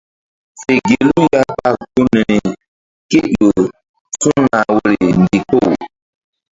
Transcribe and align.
Fe 0.61 0.73
gelu 0.87 1.19
ya 1.35 1.41
ɓa 1.57 1.69
gun 1.93 2.07
nahri 2.15 2.37
kéƴo 3.09 3.49
su̧nah 4.21 4.63
woyri 4.79 5.07
ndikpoh. 5.21 5.69